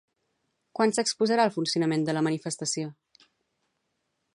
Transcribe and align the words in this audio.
Quan 0.79 0.93
s'exposarà 0.97 1.45
el 1.49 1.53
funcionament 1.57 2.09
de 2.09 2.17
la 2.19 2.25
manifestació? 2.29 2.95